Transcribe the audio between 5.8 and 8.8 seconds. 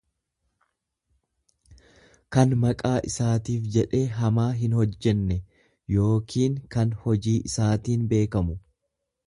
yookiin kan hojii isaatiin beekamu.